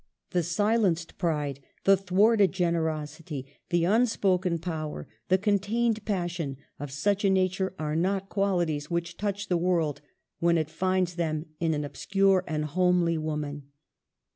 The 0.31 0.41
silenced 0.41 1.19
pride, 1.19 1.59
the 1.83 1.95
thwarted 1.95 2.53
generosity, 2.53 3.45
the 3.69 3.85
unspoken 3.85 4.57
power, 4.57 5.07
the 5.29 5.37
contained 5.37 6.03
passion, 6.05 6.57
of 6.79 6.89
such 6.89 7.23
a 7.23 7.29
nature 7.29 7.75
are 7.77 7.95
not 7.95 8.27
qualities 8.27 8.89
which 8.89 9.15
touch 9.15 9.47
the 9.47 9.57
world 9.57 10.01
when 10.39 10.57
it 10.57 10.71
finds 10.71 11.17
them 11.17 11.45
in 11.59 11.75
an 11.75 11.85
ob 11.85 11.93
scure 11.93 12.41
and 12.47 12.65
homely 12.65 13.19
woman. 13.19 13.67